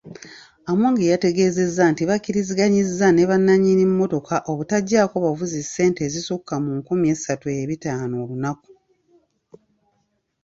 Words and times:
Amongi 0.71 1.03
yategezezza 1.11 1.83
nti 1.91 2.03
bakkiriziganyizza 2.09 3.07
ne 3.11 3.23
bannanyini 3.29 3.83
mmotoka 3.89 4.35
obutajjako 4.51 5.15
bavuzi 5.25 5.59
ssente 5.63 5.99
ezisukka 6.07 6.53
mu 6.63 6.71
nkumi 6.79 7.05
esatu 7.13 7.45
ebitaano 7.61 8.15
olunaku. 8.23 8.71